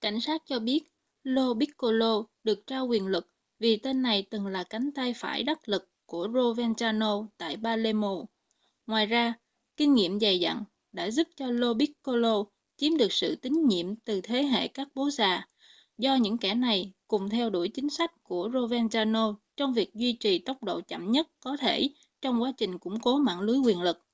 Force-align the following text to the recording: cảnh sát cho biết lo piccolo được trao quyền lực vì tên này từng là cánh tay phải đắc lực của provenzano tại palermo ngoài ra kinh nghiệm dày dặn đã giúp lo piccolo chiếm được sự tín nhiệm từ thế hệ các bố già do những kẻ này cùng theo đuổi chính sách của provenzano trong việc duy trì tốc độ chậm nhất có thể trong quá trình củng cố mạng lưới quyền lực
cảnh 0.00 0.20
sát 0.20 0.42
cho 0.46 0.58
biết 0.60 0.82
lo 1.22 1.54
piccolo 1.60 2.22
được 2.44 2.66
trao 2.66 2.86
quyền 2.86 3.06
lực 3.06 3.30
vì 3.58 3.76
tên 3.76 4.02
này 4.02 4.26
từng 4.30 4.46
là 4.46 4.64
cánh 4.70 4.90
tay 4.94 5.14
phải 5.16 5.42
đắc 5.42 5.68
lực 5.68 5.90
của 6.06 6.28
provenzano 6.28 7.26
tại 7.36 7.56
palermo 7.64 8.24
ngoài 8.86 9.06
ra 9.06 9.34
kinh 9.76 9.94
nghiệm 9.94 10.20
dày 10.20 10.40
dặn 10.40 10.64
đã 10.92 11.10
giúp 11.10 11.26
lo 11.38 11.74
piccolo 11.78 12.44
chiếm 12.76 12.96
được 12.96 13.12
sự 13.12 13.36
tín 13.36 13.52
nhiệm 13.68 13.96
từ 13.96 14.20
thế 14.20 14.42
hệ 14.42 14.68
các 14.68 14.88
bố 14.94 15.10
già 15.10 15.42
do 15.98 16.14
những 16.14 16.38
kẻ 16.38 16.54
này 16.54 16.92
cùng 17.08 17.28
theo 17.28 17.50
đuổi 17.50 17.68
chính 17.68 17.90
sách 17.90 18.12
của 18.22 18.48
provenzano 18.48 19.34
trong 19.56 19.74
việc 19.74 19.94
duy 19.94 20.12
trì 20.12 20.38
tốc 20.38 20.64
độ 20.64 20.80
chậm 20.88 21.10
nhất 21.12 21.26
có 21.40 21.56
thể 21.60 21.90
trong 22.22 22.42
quá 22.42 22.52
trình 22.56 22.78
củng 22.78 23.00
cố 23.00 23.16
mạng 23.18 23.40
lưới 23.40 23.58
quyền 23.58 23.82
lực 23.82 24.04